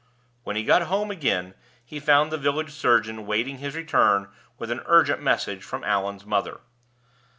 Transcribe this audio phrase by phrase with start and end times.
[0.43, 1.53] When he got home again,
[1.85, 6.61] he found the village surgeon waiting his return with an urgent message from Allan's mother.